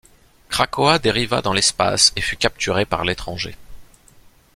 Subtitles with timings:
[0.49, 3.55] Krakoa dériva dans l'espace et fut capturé par lÉtranger.